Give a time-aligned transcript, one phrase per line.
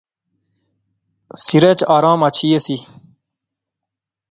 [1.43, 2.77] سریچ ارام اچھی ایسی